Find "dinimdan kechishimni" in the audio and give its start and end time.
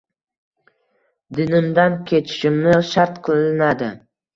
1.41-2.77